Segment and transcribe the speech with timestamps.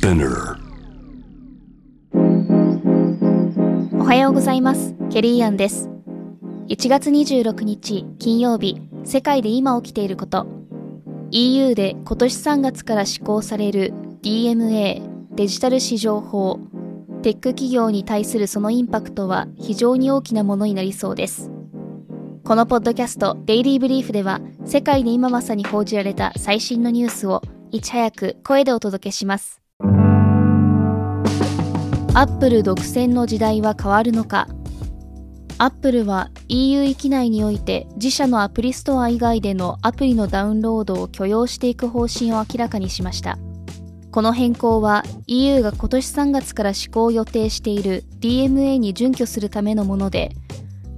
[0.00, 0.56] Spinner
[3.92, 4.94] おはようございます。
[5.12, 5.90] ケリーアンです。
[6.68, 10.46] 1月26日金曜日、世界で今起きていること。
[11.32, 13.92] EU で今年3月から施行される
[14.22, 15.02] DMA
[15.34, 16.58] デジタル市場法。
[17.20, 21.50] テック企業に対するそのインパクトは非常に大きなものになりそうです。
[22.42, 29.59] このポッドキャストデイリーブリーフでは世界で今まさに報じられた最新のニュースをいち早く声でお届けします。
[32.12, 34.48] アップル独占の時代は変わるのか？
[35.58, 43.38] アップルは EU 域内において自社のアプリストア以外でのアプリのダウンロードを許容していく方針を明らかにしました。
[44.10, 50.32] この変更は EU が今年3月から施行予定している DMA に準拠するためのもので、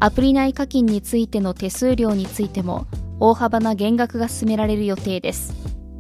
[0.00, 2.86] アプリ内課金についての手数料についても
[3.20, 5.52] 大幅な減額が進められる予定です。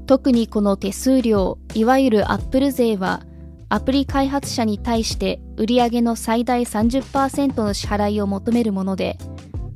[0.06, 3.22] 特にこの手数料、いわゆるアップル税は
[3.72, 9.16] アプリ開発者に対して売上の最大30%の支払いを求めるもので、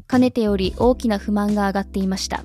[0.07, 2.45] かねてより大きな不満が上がっていました。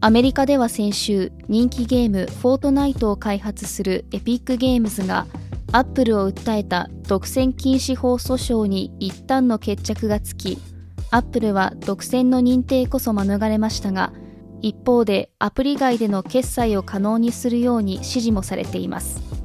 [0.00, 5.28] アメリカでは先週、人気ゲームフォートナイトを開発するエピックゲームズが、
[5.70, 10.58] アップルを訴えた独占禁止法訴訟に一旦の決着がつき、
[11.12, 14.12] アップルは独占の認定こそ免れましたが、
[14.62, 19.35] 一方でアプリ外での決済を可能にするように指示もされています。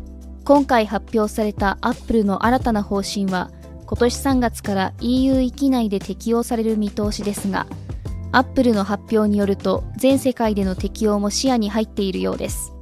[0.52, 3.49] 今回発表されたアップルの新たな方針は
[3.85, 7.67] 今年3月から EU 域内で適用される見通しですが
[8.33, 12.73] アップルの発表によると全世界での適用も視野に入っているようです。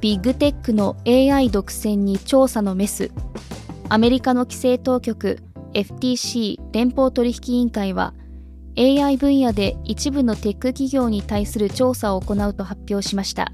[0.00, 3.10] ビッグテックの AI 独占に調査のメス
[3.88, 5.40] アメリカの規制当局
[5.72, 8.14] FTC 連邦取引委員会は
[8.78, 13.50] AI 分野で一部のテック企業に対する調査を行うと発表しました。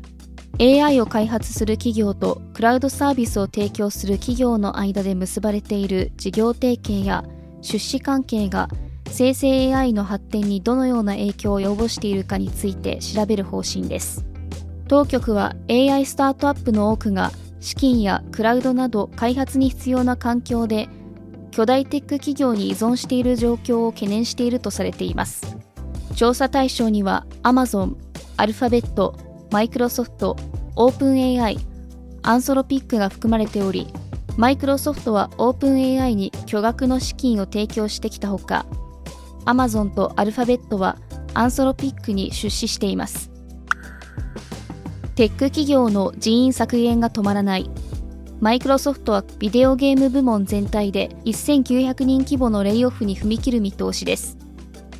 [0.60, 7.24] AI を開発する企業とクラウドサービスを提供する企業の間で結ばれている事業提携や
[7.62, 8.68] 出資関係が
[9.10, 14.26] 生成 AI の発展にどのような影響を及ぼしているかについて調べる方針です。
[14.86, 17.30] 当局は AI スタートアップの多くが
[17.60, 20.90] 資金やクラウドなど開発に必要な環境で
[21.52, 25.56] 巨大テック企業に依存している状況を懸念しているとされています。
[26.16, 27.94] 調査対象には Amazon、
[28.36, 29.16] アルファベット、
[29.50, 30.36] マイクロソフト、
[30.82, 31.58] オープン AI、
[32.22, 33.92] アンソロピックが含まれており、
[34.38, 38.64] マイクロソフトはオープン AI に巨額の資金を提供してきたほか、
[39.44, 40.96] アマゾンとアルファベットは
[41.34, 43.30] アンソロピックに出資しています。
[45.16, 47.70] テック企業の人員削減が止まらない。
[48.40, 54.38] マイクロソフトはビデオゲーム部門全体で1900人規模のレイオフに踏み切る見通しです。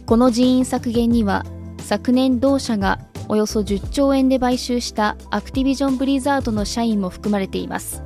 [0.05, 1.47] この人員削減には、
[1.79, 2.99] 昨年同社が
[3.31, 8.03] およそ10兆円で買収したアクティビジョン・ブリザードの社員も含まれています。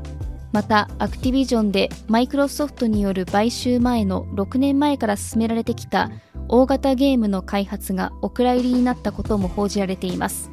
[0.53, 6.11] また、アクティビジョンでマイクロソフトによる買収前の6年前から進められてきた
[6.47, 10.51] 大型ゲームの開発がお蔵入りになったことも報じられています。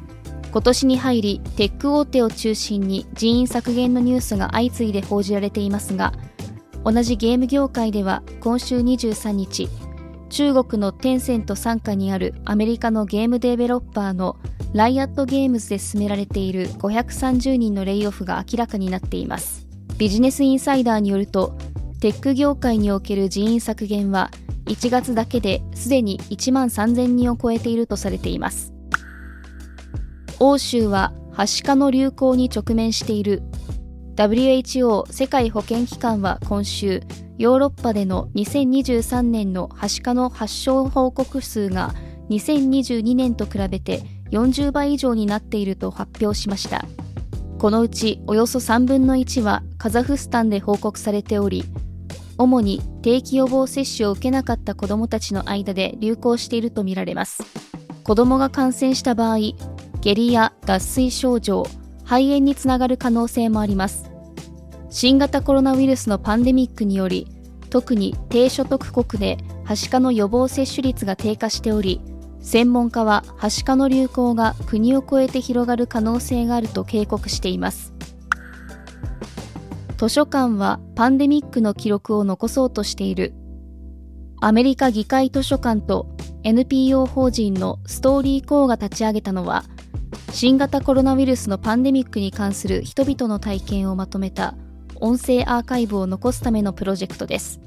[0.50, 6.14] 今年に入り、テック大手を中心に人員削減のニュースが相次いで報じられていますが、
[6.82, 9.68] 同じゲーム業界では今週23日、
[10.32, 14.38] 中国のテンセント傘下にあるアメリカのゲームデベロッパーの
[14.72, 19.66] ライアットゲームズで進められている530人のレイオフが明らかになっています。
[19.98, 21.54] ビジネスインサイダーによると、
[22.00, 24.30] テック業界における人員削減は
[24.64, 28.72] 1月だけですでに1万3000人を超えているとされています。
[30.40, 33.42] 欧州ははしかの流行に直面している
[34.16, 37.02] WHO 世界保健機関は今週
[37.38, 41.94] ヨーロッパでの2023年のはしかの発症報告数が
[42.28, 46.84] 2022年と比べて40倍以上になっていると発表しました。
[47.58, 51.64] このうちおよそ3分の1はカザフスタンで報告されており
[52.36, 57.44] 主に定期予防接種を受けなかった子どもたちの間で流行しているとみられます。
[58.02, 59.38] 子どもが感染した場合
[60.00, 61.64] 下痢や脱水症状
[62.04, 64.10] 肺炎につながる可能性もあります。
[64.90, 67.26] 新型コロナウイルスのパンデミックにより
[67.70, 72.02] 特に低所得国ではしかの予防接種率が低下しており
[72.42, 77.94] 専門家ははしかの流行が国を越えて広がる可能性があると警告しています。
[79.96, 83.32] 図書館はパンデミックの記録を残そうとしている。
[84.40, 86.08] アメリカ議会図書館と
[86.42, 89.64] NPO 法人のストーリーコーが立ち上げたのは
[90.32, 94.54] 新型コロナウイルスのパンデミックに関する人々の体験をまとめた
[94.96, 97.60] 音声アーカイブを残すためのプロジェクトです。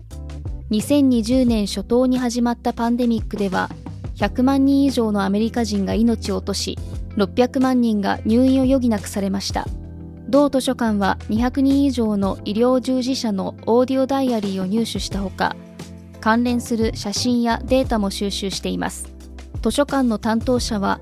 [0.71, 3.69] 2020年初頭に始まったパンデミックでは
[4.15, 6.79] 100万人以上のアメリカ人が命を落とし
[7.17, 9.67] 600万人が入院を余儀なくされました。
[10.27, 15.55] 同図書館は200人以上の医療従事者のオーディオダイアリーを入手したほか
[16.19, 19.13] 関連する写真やデータも収集しています。
[19.61, 20.99] 図書館の担当者は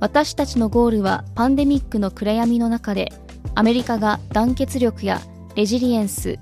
[0.00, 3.12] 私たちのゴールはパンデミックの暗闇の中で
[3.54, 5.20] アメリカが団結力や
[5.54, 6.38] レジリエンス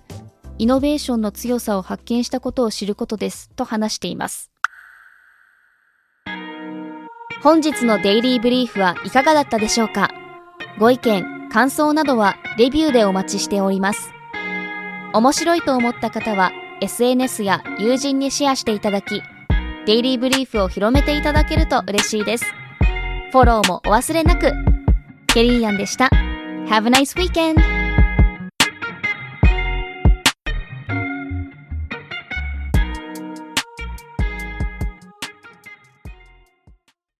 [0.59, 4.51] イノベーションの強さを発見したことを知ることですと話しています
[7.43, 10.11] 本日のデイリーブリーフはいかがだったでしょうか？
[10.81, 14.11] ご意見、感想などはレビューでお待ちしております。
[15.13, 16.51] 面白いと思った方は
[16.81, 19.23] SNS や友人にシェアしていただき、
[19.87, 22.45] デイリーブリーフを広めていただけると嬉しいです。
[23.31, 24.53] フォローもお忘れなく。
[25.27, 26.11] ケリーアンでした。
[26.69, 27.78] Have a nice weekend!